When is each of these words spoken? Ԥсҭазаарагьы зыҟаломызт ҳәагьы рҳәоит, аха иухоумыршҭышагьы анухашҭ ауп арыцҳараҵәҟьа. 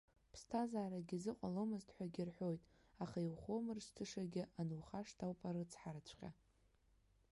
Ԥсҭазаарагьы 0.31 1.17
зыҟаломызт 1.23 1.89
ҳәагьы 1.95 2.23
рҳәоит, 2.27 2.61
аха 3.03 3.19
иухоумыршҭышагьы 3.21 4.43
анухашҭ 4.59 5.17
ауп 5.25 5.39
арыцҳараҵәҟьа. 5.49 6.29